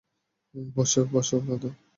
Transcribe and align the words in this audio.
বসে 0.75 1.01
বসো 1.13 1.37
কাঁদবো? 1.39 1.69